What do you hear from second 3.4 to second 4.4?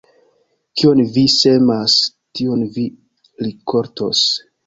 rikoltos.